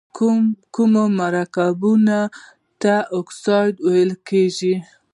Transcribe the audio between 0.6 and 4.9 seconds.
کومو مرکبونو ته اکساید ویل کیږي؟